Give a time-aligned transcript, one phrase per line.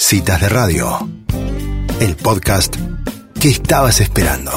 [0.00, 0.86] Citas de Radio,
[2.00, 2.76] el podcast
[3.40, 4.52] que estabas esperando.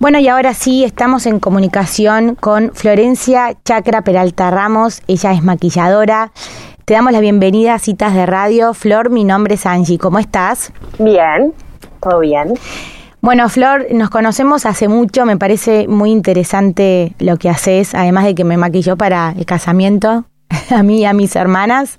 [0.00, 5.00] Bueno, y ahora sí, estamos en comunicación con Florencia Chacra Peralta Ramos.
[5.06, 6.32] Ella es maquilladora.
[6.84, 8.74] Te damos la bienvenida a Citas de Radio.
[8.74, 9.96] Flor, mi nombre es Angie.
[9.96, 10.72] ¿Cómo estás?
[10.98, 11.54] Bien,
[12.00, 12.54] todo bien.
[13.22, 18.34] Bueno, Flor, nos conocemos hace mucho, me parece muy interesante lo que haces, además de
[18.34, 20.24] que me maquilló para el casamiento,
[20.70, 21.98] a mí y a mis hermanas.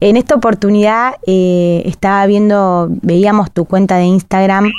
[0.00, 4.72] En esta oportunidad eh, estaba viendo, veíamos tu cuenta de Instagram,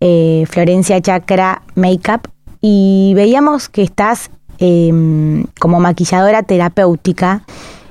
[0.00, 2.28] eh, Florencia Chakra Makeup,
[2.60, 7.42] y veíamos que estás em, como maquilladora terapéutica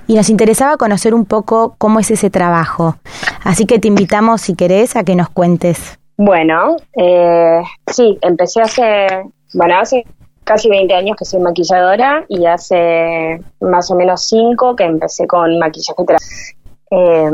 [0.07, 2.97] y nos interesaba conocer un poco cómo es ese trabajo.
[3.43, 5.97] Así que te invitamos, si querés, a que nos cuentes.
[6.17, 9.07] Bueno, eh, sí, empecé hace,
[9.53, 10.05] bueno, hace
[10.45, 15.59] casi 20 años que soy maquilladora y hace más o menos 5 que empecé con
[15.59, 15.93] maquillaje
[16.91, 17.31] eh,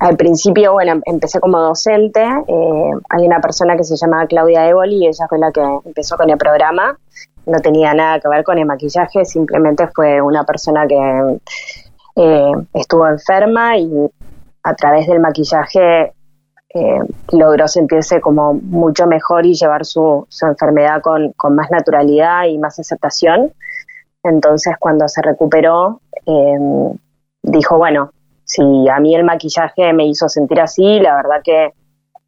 [0.00, 2.20] al principio, bueno, empecé como docente.
[2.22, 6.16] Eh, hay una persona que se llama Claudia Evoli y ella fue la que empezó
[6.16, 6.98] con el programa.
[7.46, 11.38] No tenía nada que ver con el maquillaje, simplemente fue una persona que
[12.16, 13.90] eh, estuvo enferma y
[14.62, 16.12] a través del maquillaje
[16.72, 17.00] eh,
[17.32, 22.58] logró sentirse como mucho mejor y llevar su, su enfermedad con, con, más naturalidad y
[22.58, 23.52] más aceptación.
[24.22, 26.58] Entonces cuando se recuperó, eh,
[27.42, 28.12] dijo, bueno,
[28.44, 31.72] si a mí el maquillaje me hizo sentir así, la verdad que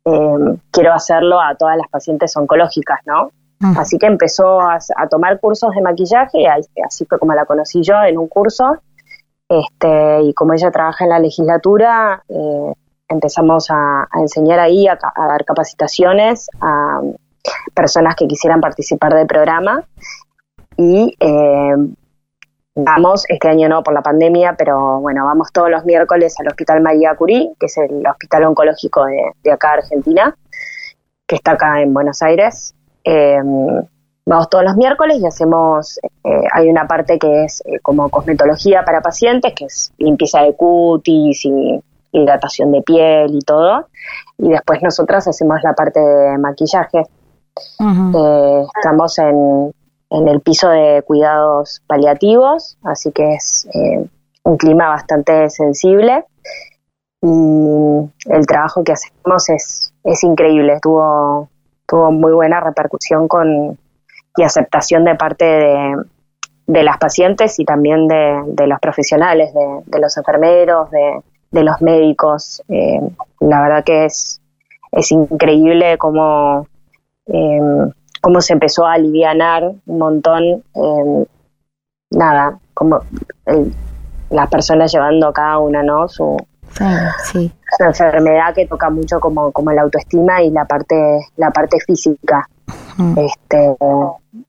[0.04, 3.30] eh, quiero hacerlo a todas las pacientes oncológicas, ¿no?
[3.76, 7.80] Así que empezó a, a, tomar cursos de maquillaje, y así fue como la conocí
[7.80, 8.78] yo en un curso.
[9.48, 12.72] Este, y como ella trabaja en la legislatura, eh,
[13.12, 17.00] empezamos a, enseñar ahí, a, dar capacitaciones a
[17.74, 19.84] personas que quisieran participar del programa.
[20.76, 21.74] Y eh,
[22.74, 26.80] vamos, este año no por la pandemia, pero bueno, vamos todos los miércoles al Hospital
[26.80, 30.36] María Curí, que es el hospital oncológico de, acá, Argentina,
[31.26, 32.74] que está acá en Buenos Aires.
[33.04, 33.40] Eh,
[34.24, 39.00] vamos todos los miércoles y hacemos, eh, hay una parte que es como cosmetología para
[39.00, 43.88] pacientes, que es limpieza de cutis y hidratación de piel y todo.
[44.38, 47.02] Y después nosotras hacemos la parte de maquillaje.
[47.80, 49.72] Eh, estamos en,
[50.10, 54.06] en, el piso de cuidados paliativos, así que es eh,
[54.44, 56.24] un clima bastante sensible.
[57.20, 57.28] Y
[58.26, 61.48] el trabajo que hacemos es, es increíble, tuvo,
[61.86, 63.78] tuvo muy buena repercusión con,
[64.36, 65.96] y aceptación de parte de,
[66.66, 71.62] de las pacientes y también de, de los profesionales, de, de los enfermeros, de, de
[71.62, 72.62] los médicos.
[72.68, 73.00] Eh,
[73.40, 74.40] la verdad que es,
[74.90, 76.66] es increíble cómo,
[77.26, 77.60] eh,
[78.20, 81.26] cómo se empezó a alivianar un montón, eh,
[82.10, 83.00] nada, como
[84.30, 86.08] las personas llevando cada una, ¿no?
[86.08, 86.36] Su,
[87.24, 87.52] sí.
[87.78, 90.96] enfermedad que toca mucho como, como la autoestima y la parte,
[91.36, 92.48] la parte física.
[93.16, 93.76] Este,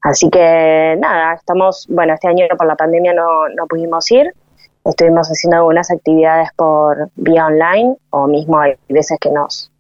[0.02, 4.34] así que nada, estamos, bueno, este año por la pandemia no, no pudimos ir,
[4.84, 9.72] estuvimos haciendo algunas actividades por vía online o mismo hay veces que nos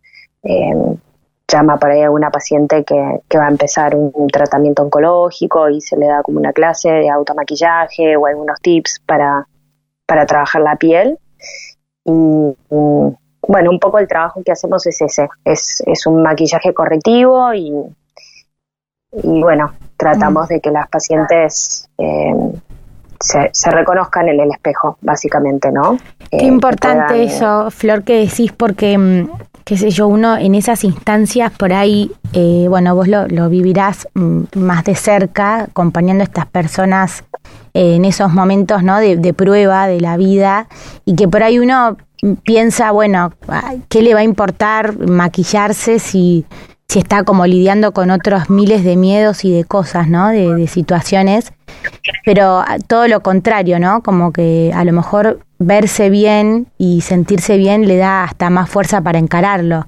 [0.43, 0.97] em,
[1.47, 5.97] llama por ahí alguna paciente que, que va a empezar un, tratamiento oncológico y se
[5.97, 9.47] le da como una clase de automaquillaje o algunos tips para,
[10.05, 11.19] para trabajar la piel.
[12.05, 12.11] Y,
[13.45, 17.73] bueno, un poco el trabajo que hacemos es ese, es, es un maquillaje correctivo y,
[19.11, 22.33] y bueno, tratamos de que las pacientes eh,
[23.23, 25.97] se, reconozcan en el espejo, básicamente, ¿no?
[26.29, 29.29] Qué eh, importante eso, Flor, que decís, porque, mm,
[29.63, 34.44] qué sé yo, uno en esas instancias por ahí, eh, bueno, vos lo, vivirás mm,
[34.56, 37.23] más de cerca, acompañando a estas personas
[37.73, 39.00] eh, en esos momentos, ¿no?
[39.00, 40.67] De, de prueba de la vida,
[41.06, 41.97] y que por ahí uno
[42.44, 43.33] piensa, bueno,
[43.89, 46.45] ¿qué le va a importar maquillarse si
[46.93, 50.27] si está como lidiando con otros miles de miedos y de cosas, ¿no?
[50.29, 51.51] De, situaciones,
[52.23, 54.03] pero todo lo contrario, ¿no?
[54.03, 59.01] Como que a lo mejor verse bien y sentirse bien le da hasta más fuerza
[59.01, 59.88] para encararlo.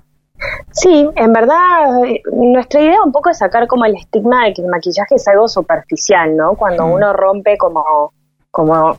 [0.71, 1.91] Sí, en verdad,
[2.33, 5.47] nuestra idea un poco es sacar como el estigma de que el maquillaje es algo
[5.47, 6.55] superficial, ¿no?
[6.55, 6.91] Cuando mm.
[6.91, 8.13] uno rompe como,
[8.49, 8.97] como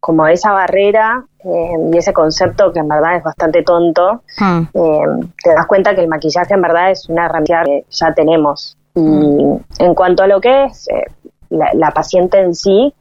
[0.00, 4.62] como esa barrera eh, y ese concepto que en verdad es bastante tonto, hmm.
[4.74, 8.76] eh, te das cuenta que el maquillaje en verdad es una herramienta que ya tenemos.
[8.94, 9.64] Y hmm.
[9.78, 11.04] en cuanto a lo que es eh,
[11.50, 12.94] la, paciente en sí,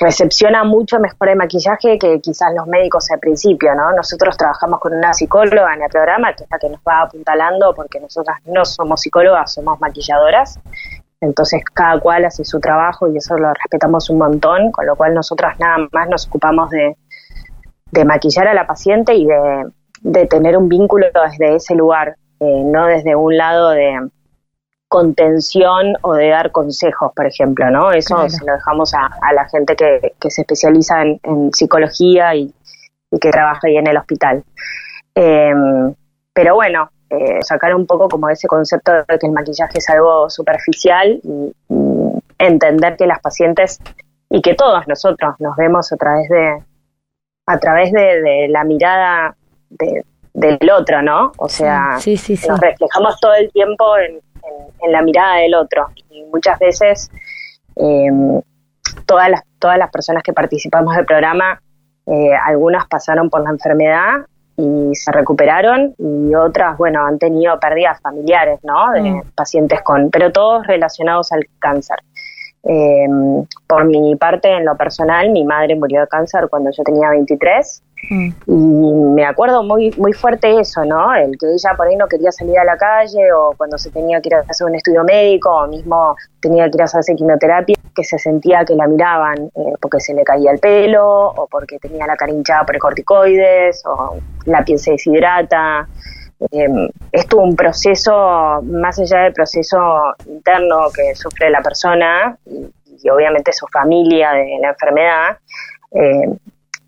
[0.00, 3.92] recepciona mucho mejor el maquillaje que quizás los médicos al principio, ¿no?
[3.92, 7.74] Nosotros trabajamos con una psicóloga en el programa, que es la que nos va apuntalando,
[7.74, 10.58] porque nosotras no somos psicólogas, somos maquilladoras,
[11.20, 15.14] entonces cada cual hace su trabajo y eso lo respetamos un montón, con lo cual
[15.14, 16.96] nosotras nada más nos ocupamos de,
[17.90, 19.64] de maquillar a la paciente y de,
[20.02, 24.08] de tener un vínculo desde ese lugar, eh, no desde un lado de
[24.88, 27.92] contención o de dar consejos, por ejemplo, ¿no?
[27.92, 32.52] Eso se lo dejamos a, la gente que, que se especializa en, psicología y,
[33.20, 34.44] que trabaja ahí en el hospital.
[35.14, 35.94] Em,
[36.32, 40.28] pero bueno, eh, sacar un poco como ese concepto de que el maquillaje es algo
[40.28, 41.52] superficial y,
[42.40, 43.80] entender que las pacientes
[44.30, 46.62] y que todos nosotros nos vemos a través de
[47.46, 49.34] a través de, la mirada
[49.70, 51.32] del otro, ¿no?
[51.38, 54.20] O sea, nos reflejamos todo el tiempo en,
[54.82, 55.88] en, la mirada del otro.
[56.10, 57.10] Y muchas veces
[57.74, 58.40] em,
[59.06, 61.60] todas, las, todas las personas que participamos del programa,
[62.06, 64.26] eh, algunas pasaron por la enfermedad
[64.58, 68.90] y se recuperaron y otras, bueno, han tenido pérdidas familiares, ¿no?
[68.92, 69.22] De mm.
[69.36, 71.98] pacientes con, pero todos relacionados al cáncer.
[72.68, 77.10] Em, por mi parte, en lo personal, mi madre murió de cáncer cuando yo tenía
[77.10, 78.28] 23 Mm.
[78.46, 81.14] Y me acuerdo muy, muy fuerte eso, ¿no?
[81.14, 84.20] El que ella por ahí no quería salir a la calle o cuando se tenía
[84.20, 87.76] que ir a hacer un estudio médico o mismo tenía que ir a hacerse quimioterapia,
[87.94, 91.78] que se sentía que la miraban eh, porque se le caía el pelo o porque
[91.78, 94.16] tenía la cara hinchada por corticoides o
[94.46, 95.88] la piel se deshidrata.
[96.40, 103.52] Eh, es un proceso, más allá del proceso interno que sufre la persona y, obviamente
[103.52, 105.38] su familia de la enfermedad,
[105.92, 106.36] eh,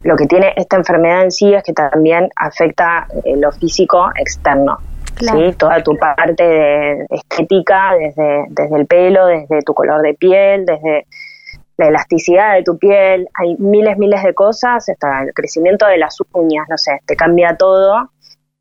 [0.03, 4.79] lo que tiene esta enfermedad en sí es que también afecta eh, lo físico externo.
[5.19, 5.55] ¿sí?
[5.59, 11.07] Toda tu parte de estética, desde, desde el pelo, desde tu color de piel, desde
[11.77, 16.17] la elasticidad de tu piel, hay miles, miles de cosas, hasta el crecimiento de las
[16.33, 18.11] uñas, no sé, te cambia todo.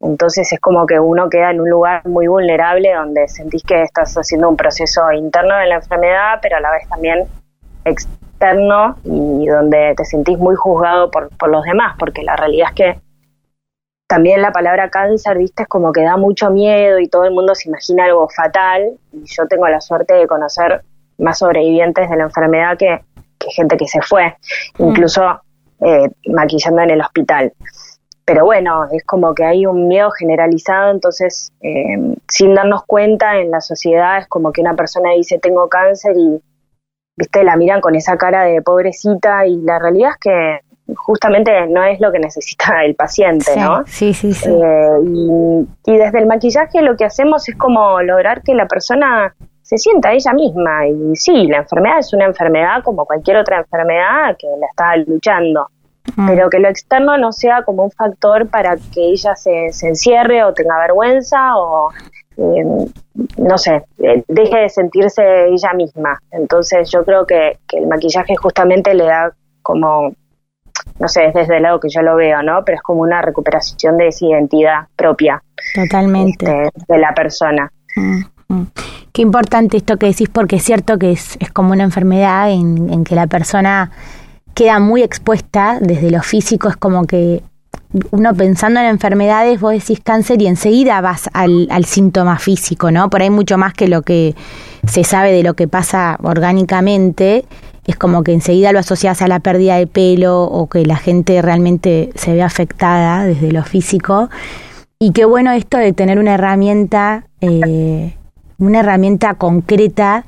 [0.02, 4.16] Entonces es como que uno queda en un lugar muy vulnerable donde sentís que estás
[4.16, 7.28] haciendo un proceso interno de la enfermedad, pero a la vez también
[9.04, 13.02] y donde te sentís muy juzgado por, por los demás, porque la realidad es que
[14.08, 17.54] también la palabra cáncer, viste, es como que da mucho miedo y todo el mundo
[17.54, 18.98] se imagina algo fatal.
[19.14, 20.82] Y yo tengo la suerte de conocer
[21.20, 23.02] más sobrevivientes de la enfermedad que,
[23.56, 24.36] gente que se fue,
[24.80, 24.90] mm.
[24.90, 25.42] incluso
[25.82, 27.54] eh, maquillando en el hospital.
[28.30, 31.98] Pero bueno, es como que hay un miedo generalizado, entonces eh,
[32.28, 36.40] sin darnos cuenta en la sociedad es como que una persona dice tengo cáncer y
[37.18, 40.60] viste, la miran con esa cara de pobrecita y la realidad es que
[40.96, 43.82] justamente no es lo que necesita el paciente, ¿no?
[43.88, 44.48] Sí, sí, sí.
[44.48, 49.34] Eh, y, desde el maquillaje lo que hacemos es como lograr que la persona
[49.64, 50.88] se sienta ella misma.
[50.88, 55.68] Y sí, la enfermedad es una enfermedad como cualquier otra enfermedad que la está luchando.
[56.16, 56.28] Mm.
[56.28, 60.44] Pero que lo externo no sea como un factor para que ella se, se encierre
[60.44, 61.92] o tenga vergüenza o
[62.40, 62.64] eh,
[63.38, 66.20] no sé, eh, deje de sentirse ella misma.
[66.32, 70.14] Entonces yo creo que, el maquillaje justamente le da como,
[71.00, 72.64] no sé, es desde el lado que yo lo veo, ¿no?
[72.64, 75.44] Pero es como una recuperación de esa identidad propia.
[75.76, 76.46] Totalmente.
[76.46, 77.72] Este, de la persona.
[77.96, 78.68] Mm, mm.
[79.12, 82.92] Qué importante esto que decís, porque es cierto que es, es como una enfermedad en,
[82.92, 83.92] en que la persona
[84.60, 87.42] queda muy expuesta desde lo físico, es como que
[88.12, 93.10] uno pensando en enfermedades, vos decís cáncer y enseguida vas al, al, síntoma físico, ¿no?
[93.10, 94.36] Por ahí mucho más que lo que
[94.86, 97.46] se sabe de lo que pasa orgánicamente,
[97.88, 101.42] es como que enseguida lo asocias a la pérdida de pelo o que la gente
[101.42, 104.30] realmente se ve afectada desde lo físico.
[105.00, 108.14] Y qué bueno esto de tener una herramienta, eh,
[108.58, 110.26] una herramienta concreta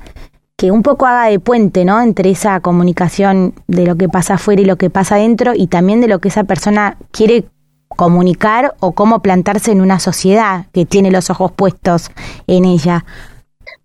[0.62, 2.00] que un poco haga de puente, ¿no?
[2.00, 6.00] Entre esa comunicación de lo que pasa afuera y lo que pasa adentro y también
[6.00, 7.46] de lo que esa persona quiere
[7.88, 12.12] comunicar o cómo plantarse en una sociedad que tiene los ojos puestos
[12.46, 13.04] en ella.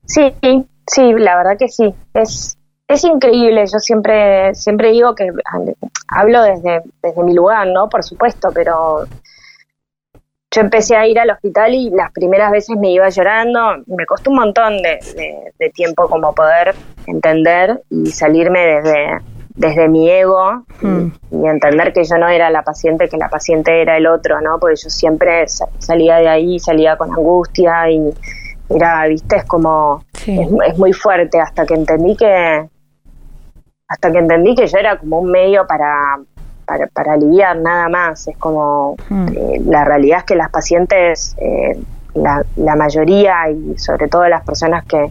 [0.06, 0.32] Sí,
[0.86, 1.96] sí, la verdad que sí.
[2.14, 3.66] Es, es increíble.
[3.66, 5.32] Yo siempre, siempre digo que
[6.10, 7.90] hablo desde, desde mi lugar, ¿no?
[7.90, 9.08] Por supuesto, pero
[10.52, 14.30] yo empecé a ir al hospital y las primeras veces me iba llorando, me costó
[14.30, 15.00] un montón de,
[15.74, 16.74] tiempo como poder
[17.06, 19.20] entender y salirme desde,
[19.56, 21.08] desde mi ego hmm.
[21.32, 24.60] y, entender que yo no era la paciente, que la paciente era el otro, ¿no?
[24.60, 28.14] Porque yo siempre salía de ahí, salía con angustia y
[28.70, 32.70] era, viste, es como, es, es muy fuerte hasta que entendí que,
[33.88, 36.20] hasta que entendí que yo era como un medio para,
[36.68, 38.28] para, para aliviar nada más.
[38.28, 39.28] Es como hmm.
[39.30, 41.80] eh, la realidad es que las pacientes, eh,
[42.14, 45.10] la, la, mayoría y sobre todo las personas que,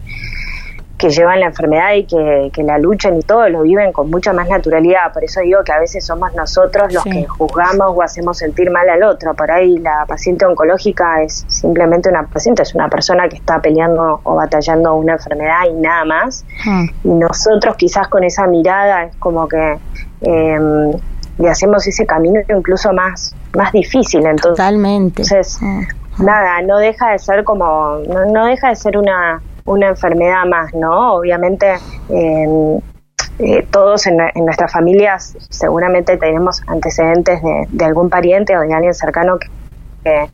[0.97, 4.33] que llevan la enfermedad y que, que, la luchan y todo, lo viven con mucha
[4.33, 5.13] más naturalidad.
[5.13, 8.87] Por eso digo que a veces somos nosotros los que juzgamos o hacemos sentir mal
[8.89, 9.33] al otro.
[9.33, 14.21] Por ahí la paciente oncológica es simplemente una paciente, es una persona que está peleando
[14.23, 16.45] o batallando una enfermedad y nada más.
[16.65, 16.85] Hmm.
[17.03, 19.77] Y nosotros quizás con esa mirada es como que...
[20.21, 20.99] Eh,
[21.37, 24.25] le hacemos ese camino incluso más, más difícil.
[24.25, 25.21] Entonces, Totalmente.
[25.21, 25.59] Entonces,
[26.19, 30.73] nada, no deja de ser como, no, no deja de ser una, una enfermedad más,
[30.73, 31.15] ¿no?
[31.15, 31.75] Obviamente,
[32.09, 32.79] eh,
[33.69, 37.39] todos en, nuestras familias seguramente tenemos antecedentes
[37.69, 40.29] de, algún pariente o de alguien cercano que,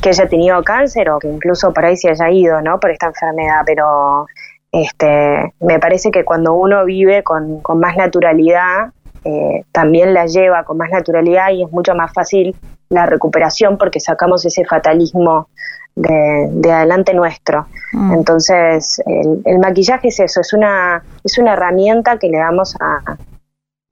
[0.00, 2.80] que, haya tenido cáncer o que incluso por ahí se haya ido, ¿no?
[2.80, 4.26] Por esta enfermedad, pero
[4.72, 8.92] este, me parece que cuando uno vive con, con más naturalidad,
[9.24, 12.56] eh, también la lleva con más naturalidad y es mucho más fácil
[12.88, 15.48] la recuperación porque sacamos ese fatalismo
[15.94, 17.66] de, adelante nuestro.
[17.92, 18.14] Mm.
[18.14, 23.16] Entonces, el, maquillaje es eso, es una, es una herramienta que le damos a,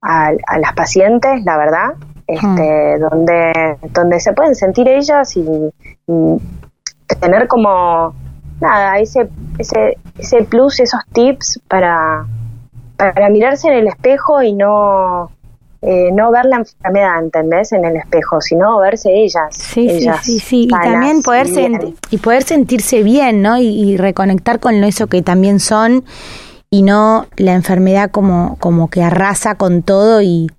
[0.02, 1.94] a, las pacientes, la verdad,
[2.26, 3.00] este, mm.
[3.00, 5.44] donde, donde se pueden sentir ellas y,
[7.20, 8.14] tener como
[8.60, 12.26] nada, ese, ese, ese plus, esos tips para,
[12.98, 15.30] para mirarse en el espejo y no,
[15.80, 17.72] eh, no ver la enfermedad, ¿entendés?
[17.72, 19.54] En el espejo, sino verse ellas.
[19.54, 20.62] Sí, sí, sí, sí.
[20.64, 21.46] Y también poder,
[22.10, 23.58] y poder sentirse bien, ¿no?
[23.58, 26.04] Y, reconectar con eso que también son
[26.70, 30.50] y no la enfermedad como, como que arrasa con todo y,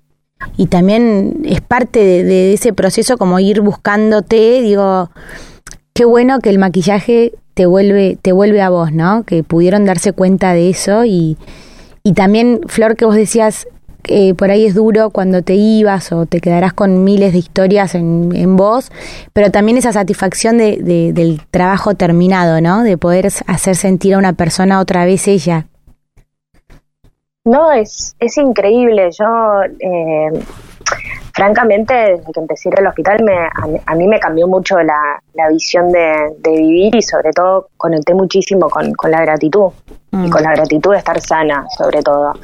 [0.56, 5.10] y también es parte de, de ese proceso como ir buscándote, digo,
[5.92, 9.24] qué bueno que el maquillaje te vuelve, te vuelve a vos, ¿no?
[9.24, 11.36] Que pudieron darse cuenta de eso y,
[12.02, 13.66] y también, Flor, que vos decías,
[14.04, 17.94] eh, por ahí es duro cuando te ibas o te quedarás con miles de historias
[17.94, 18.90] en, en vos,
[19.32, 22.82] pero también esa satisfacción de, del trabajo terminado, ¿no?
[22.82, 25.66] De poder hacer sentir a una persona otra vez ella.
[27.44, 29.10] No, es, es increíble.
[29.18, 30.30] Yo eh,
[31.40, 33.48] francamente, desde que empecé a ir al hospital, me,
[33.86, 38.92] a, mí me cambió mucho la, visión de, vivir y sobre todo conecté muchísimo con,
[39.10, 39.72] la gratitud
[40.12, 40.30] y mm.
[40.30, 42.34] con la gratitud de estar sana, sobre todo.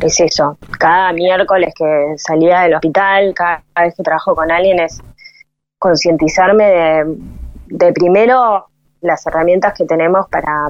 [0.00, 0.56] Es eso.
[0.78, 5.00] Cada miércoles que salía del hospital, cada vez que trabajo con alguien es
[5.80, 7.16] concientizarme de,
[7.66, 8.68] de primero
[9.00, 10.68] las herramientas que tenemos para,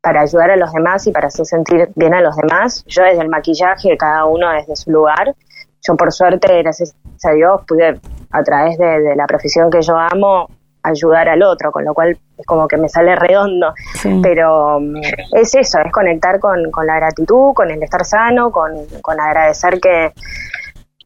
[0.00, 2.84] para ayudar a los demás y para hacer sentir bien a los demás.
[2.86, 5.34] Yo desde el maquillaje, cada uno desde su lugar,
[5.82, 10.48] yo por suerte, gracias a Dios, pude a través de, la profesión que yo amo
[10.82, 13.74] ayudar al otro, con lo cual es como que me sale redondo.
[14.22, 14.96] Pero mm,
[15.32, 18.72] es eso, es conectar con, la gratitud, con el estar sano, con,
[19.20, 20.12] agradecer que,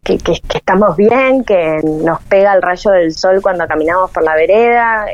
[0.03, 0.19] que,
[0.55, 5.07] estamos bien, que nos pega el rayo del sol cuando caminamos por la vereda.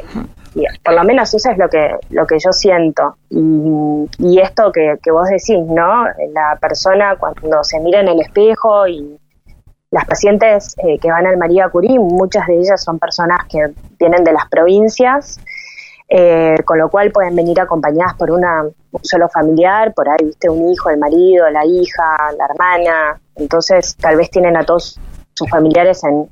[0.54, 3.16] Y por lo menos eso es lo que, lo que yo siento.
[3.31, 6.04] Y, y esto que, que vos decís, ¿no?
[6.35, 9.19] La persona cuando se mira en el espejo y
[9.93, 14.25] las pacientes eh, que van al María Curí, muchas de ellas son personas que vienen
[14.25, 15.39] de las provincias,
[16.09, 20.49] eh, con lo cual pueden venir acompañadas por una, un solo familiar, por ahí, viste,
[20.49, 24.99] un hijo, el marido, la hija, la hermana, entonces tal vez tienen a todos
[25.35, 26.27] sus familiares en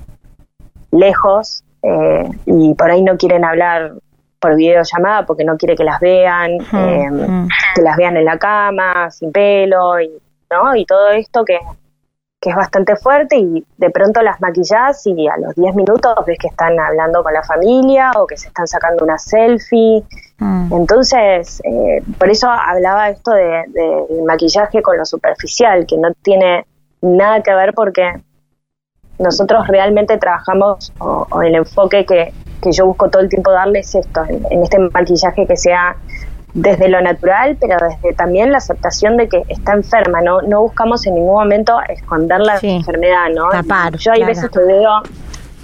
[0.90, 3.92] lejos eh, y por ahí no quieren hablar
[4.38, 6.56] por videollamada porque no quiere que las vean,
[7.74, 10.10] que las vean en la cama, sin pelo, y,
[10.50, 10.74] ¿no?
[10.74, 11.58] Y todo esto que
[12.40, 16.38] que es bastante fuerte y de pronto las maquillas y a los 10 minutos ves
[16.38, 20.02] que están hablando con la familia o que se están sacando una selfie.
[20.38, 20.72] Mm.
[20.72, 23.64] Entonces, eh, por eso hablaba esto de,
[24.26, 26.64] maquillaje con lo superficial, que no tiene
[27.02, 28.10] nada que ver porque
[29.18, 32.32] nosotros realmente trabajamos o, el enfoque que,
[32.62, 35.94] que, yo busco todo el tiempo darles esto, en este maquillaje que sea
[36.54, 41.06] desde lo natural, pero desde también la aceptación de que está enferma, no, no buscamos
[41.06, 43.48] en ningún momento esconder la enfermedad, ¿no?
[43.98, 45.02] yo hay veces que veo,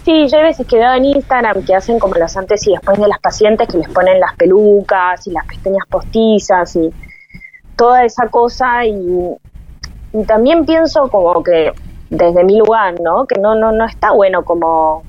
[0.05, 2.99] sí, yo hay veces que veo en Instagram que hacen como los antes y después
[2.99, 6.93] de las pacientes que les ponen las pelucas y las pestañas postizas y
[7.77, 9.37] toda esa cosa y,
[10.13, 11.73] y también pienso como que
[12.11, 13.27] desde mi lugar, ¿no?
[13.27, 15.03] Que no, no, no está bueno como,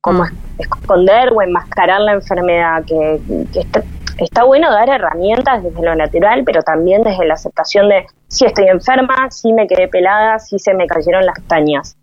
[0.00, 0.28] como mm.
[0.58, 3.20] esconder o enmascarar la enfermedad, que,
[3.52, 3.82] que está,
[4.18, 8.68] está bueno dar herramientas desde lo natural, pero también desde la aceptación de si estoy
[8.68, 11.96] enferma, si me quedé pelada, si se me cayeron las pestañas.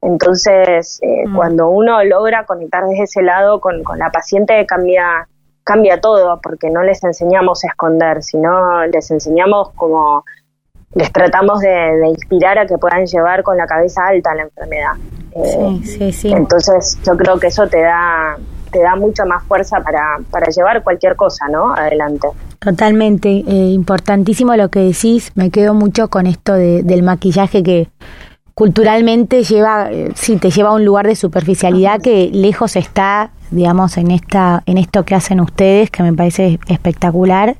[0.00, 1.36] Entonces, eh, mm.
[1.36, 5.28] cuando uno logra conectar desde ese lado con, la paciente, cambia,
[5.64, 10.24] cambia todo, porque no les enseñamos a esconder, sino les enseñamos como
[10.94, 14.92] les tratamos de, inspirar a que puedan llevar con la cabeza alta la enfermedad.
[15.34, 16.32] sí, sí, sí.
[16.32, 18.38] Entonces, yo creo que eso te da
[18.68, 21.74] te da mucha más fuerza para, para llevar cualquier cosa, ¿no?
[21.74, 22.28] Adelante.
[22.58, 27.88] Totalmente, eh, importantísimo lo que decís, me quedo mucho con esto de, del maquillaje que
[28.54, 33.96] culturalmente lleva, eh, sí, te lleva a un lugar de superficialidad que lejos está, digamos,
[33.96, 37.56] en esta, en esto que hacen ustedes, que me parece espectacular.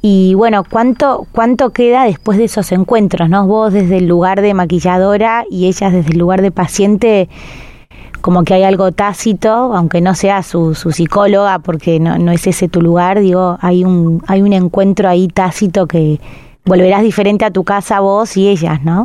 [0.00, 3.28] Y bueno, ¿cuánto, ¿cuánto queda después de esos encuentros?
[3.28, 3.46] ¿no?
[3.46, 7.28] Vos desde el lugar de maquilladora y ellas desde el lugar de paciente,
[8.22, 12.46] como que hay algo tácito, aunque no sea su, su psicóloga, porque no, no es
[12.46, 16.18] ese tu lugar, digo, hay un, hay un encuentro ahí tácito que
[16.64, 19.04] volverás diferente a tu casa vos y ellas, ¿no?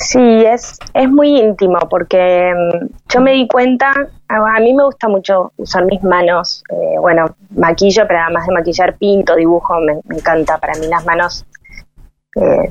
[0.00, 3.92] Sí, es, es muy íntimo porque mm, yo me di cuenta,
[4.28, 8.96] a, mí me gusta mucho usar mis manos, eh, bueno, maquillo, pero además de maquillar,
[8.96, 10.56] pinto, dibujo, me, encanta.
[10.56, 11.44] Para mí las manos,
[12.36, 12.70] eh,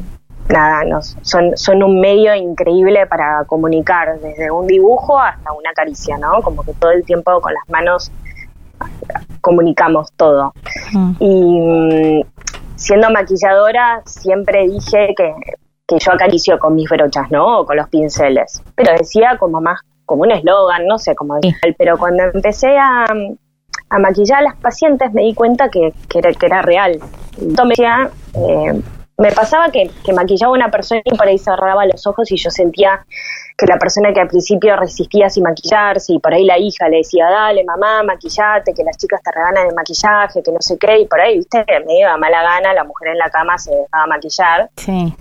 [0.50, 6.18] nada, no, son, son un medio increíble para comunicar, desde un dibujo hasta una caricia,
[6.18, 6.42] ¿no?
[6.42, 8.12] Como que todo el tiempo con las manos
[9.42, 10.54] comunicamos todo.
[10.94, 11.12] Mm.
[11.20, 12.24] Y mm,
[12.76, 15.34] siendo maquilladora siempre dije que
[15.90, 17.60] que yo acaricio con mis brochas, ¿no?
[17.60, 18.62] O con los pinceles.
[18.76, 21.40] Pero decía como más, como un eslogan, no sé cómo.
[21.78, 23.06] Pero cuando empecé a,
[24.00, 27.00] maquillar a las pacientes me di cuenta que, que, era, real.
[27.42, 28.82] Entonces me eh,
[29.20, 32.38] me pasaba que, que maquillaba a una persona y por ahí cerraba los ojos y
[32.38, 33.06] yo sentía
[33.58, 36.98] que la persona que al principio resistía sin maquillarse y por ahí la hija le
[36.98, 41.00] decía, dale mamá, maquillate, que las chicas te regalan el maquillaje, que no sé qué,
[41.00, 44.08] y por ahí, viste, me iba mala gana, la mujer en la cama se dejaba
[44.08, 44.70] maquillar.
[44.78, 45.14] Sí.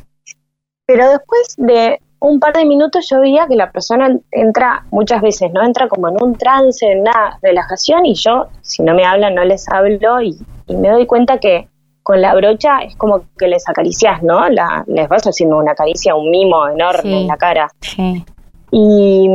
[0.87, 5.53] Pero después de un par de minutos yo veía que la persona entra muchas veces,
[5.53, 5.65] ¿no?
[5.65, 9.45] Entra como en un trance, en una relajación y yo, si no me hablan, no
[9.45, 10.39] les hablo y,
[10.69, 11.69] me doy cuenta que
[12.09, 14.49] con la brocha es como que les acaricias, ¿no?
[14.49, 17.71] La, les vas haciendo una caricia, un mimo enorme en la cara.
[17.83, 18.25] Sí.
[18.71, 19.29] Y,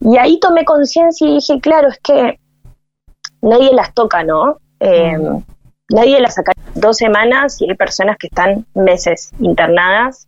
[0.00, 2.40] y ahí tomé conciencia y dije, claro, es que
[3.42, 4.56] nadie las toca, ¿no?
[4.80, 5.16] Eh,
[5.90, 10.26] nadie las saca dos semanas y hay personas que están meses internadas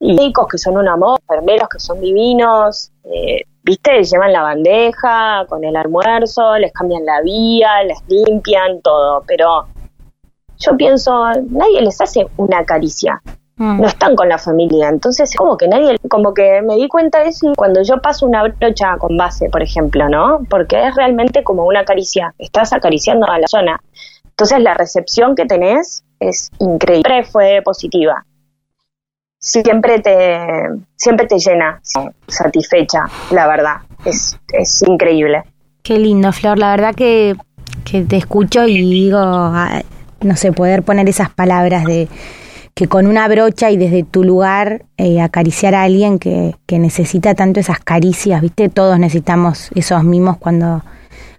[0.00, 5.46] y médicos que son un amor, enfermeros que son divinos, eh, viste, llevan la bandeja
[5.48, 9.68] con el almuerzo, les cambian la vía, les limpian todo, pero
[10.58, 13.20] yo pienso, nadie les hace una caricia,
[13.56, 13.80] mm.
[13.80, 17.28] no están con la familia, entonces como que nadie, como que me di cuenta de
[17.28, 20.40] eso cuando yo paso una brocha con base, por ejemplo, ¿no?
[20.48, 23.80] Porque es realmente como una caricia, estás acariciando a la zona.
[24.24, 28.24] Entonces la recepción que tenés es increíble, siempre fue positiva.
[29.40, 30.40] Siempre te,
[30.96, 31.80] siempre te llena,
[32.26, 33.76] satisfecha, la verdad.
[34.04, 35.44] Es, es increíble.
[35.82, 36.58] Qué lindo, Flor.
[36.58, 37.36] La verdad que,
[37.84, 39.80] que te escucho y digo, ah,
[40.20, 42.08] no sé, poder poner esas palabras de
[42.74, 47.34] que con una brocha y desde tu lugar eh, acariciar a alguien que, que necesita
[47.34, 48.68] tanto esas caricias, ¿viste?
[48.68, 50.84] Todos necesitamos esos mimos cuando,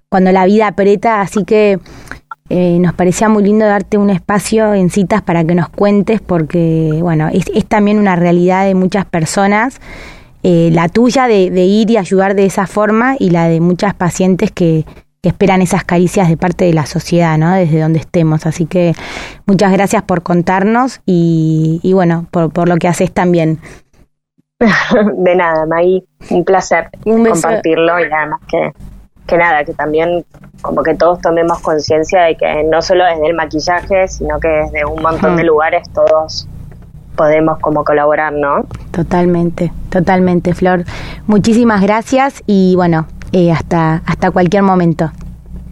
[0.09, 1.79] cuando la vida aprieta, así que
[2.49, 6.97] eh, nos parecía muy lindo darte un espacio en citas para que nos cuentes, porque,
[6.99, 9.79] bueno, es, también una realidad de muchas personas,
[10.41, 14.51] eh, la tuya de, ir y ayudar de esa forma y la de muchas pacientes
[14.51, 14.85] que,
[15.23, 17.53] esperan esas caricias de parte de la sociedad, ¿no?
[17.53, 18.45] Desde donde estemos.
[18.45, 18.93] Así que
[19.45, 23.59] muchas gracias por contarnos y, bueno, por, por lo que haces también.
[24.59, 28.71] De nada, May, un placer compartirlo y además que
[29.29, 30.25] que nada, que también
[30.61, 34.85] como que todos tomemos conciencia de que no solo desde el maquillaje, sino que desde
[34.85, 36.47] un montón de lugares todos
[37.15, 38.65] podemos como colaborar, ¿no?
[38.91, 40.83] Totalmente, totalmente, Flor.
[41.27, 45.11] Muchísimas gracias y bueno, eh, hasta, hasta cualquier momento.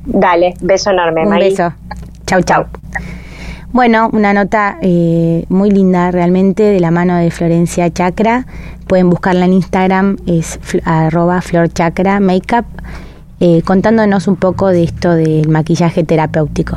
[0.05, 1.73] Dale, beso enorme, Un beso.
[2.25, 2.65] Chau, chau.
[3.71, 8.45] Bueno, una nota eh, muy linda realmente de la mano de Florencia Chakra.
[8.87, 12.65] Pueden buscarla en Instagram, es arroba florchakra makeup
[13.39, 16.75] eh, contándonos un poco de esto del maquillaje terapéutico.